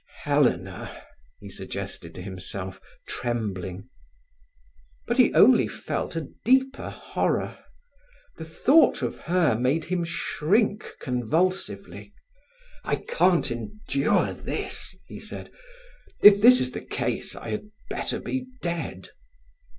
"Helena!" 0.23 1.03
he 1.39 1.47
suggested 1.51 2.15
to 2.15 2.23
himself, 2.23 2.81
trembling. 3.05 3.87
But 5.05 5.19
he 5.19 5.31
only 5.35 5.67
felt 5.67 6.15
a 6.15 6.29
deeper 6.43 6.89
horror. 6.89 7.59
The 8.37 8.45
thought 8.45 9.03
of 9.03 9.19
her 9.19 9.53
made 9.55 9.85
him 9.85 10.03
shrink 10.03 10.91
convulsively. 10.99 12.15
"I 12.83 12.95
can't 12.95 13.51
endure 13.51 14.33
this," 14.33 14.97
he 15.05 15.19
said. 15.19 15.51
If 16.23 16.41
this 16.41 16.59
is 16.59 16.71
the 16.71 16.81
case, 16.81 17.35
I 17.35 17.49
had 17.49 17.69
better 17.91 18.19
be 18.19 18.47
dead. 18.63 19.09